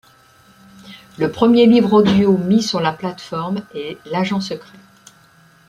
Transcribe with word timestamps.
Le 1.19 1.29
premier 1.31 1.67
livre 1.67 1.93
audio 1.93 2.35
mis 2.35 2.63
sur 2.63 2.79
la 2.79 2.91
plateforme 2.91 3.61
est 3.75 3.99
L'Agent 4.07 4.41
secret. 4.41 4.79